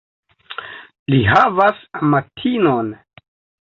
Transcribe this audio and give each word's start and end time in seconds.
Li 1.15 1.21
havas 1.35 1.87
amatinon. 2.03 2.95